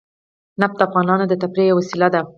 نفت 0.61 0.75
د 0.79 0.81
افغانانو 0.87 1.25
د 1.27 1.33
تفریح 1.41 1.67
یوه 1.69 1.77
وسیله 1.79 2.07
ده. 2.13 2.21